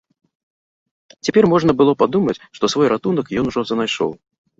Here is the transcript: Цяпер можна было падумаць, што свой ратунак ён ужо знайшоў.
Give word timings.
Цяпер 1.27 1.43
можна 1.53 1.71
было 1.81 1.93
падумаць, 2.01 2.35
што 2.61 2.71
свой 2.75 2.87
ратунак 2.95 3.27
ён 3.43 3.53
ужо 3.53 3.61
знайшоў. 3.73 4.11